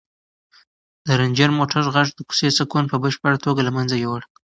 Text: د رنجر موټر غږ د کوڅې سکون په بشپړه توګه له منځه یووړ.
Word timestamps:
د 1.05 1.07
رنجر 1.21 1.49
موټر 1.59 1.83
غږ 1.95 2.07
د 2.13 2.19
کوڅې 2.27 2.49
سکون 2.57 2.83
په 2.91 2.97
بشپړه 3.03 3.37
توګه 3.45 3.61
له 3.67 3.71
منځه 3.77 3.95
یووړ. 4.03 4.21